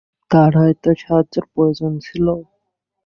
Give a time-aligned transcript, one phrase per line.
[0.31, 2.33] তার হয়তো সাহায্যের প্রয়োজন ছিলো।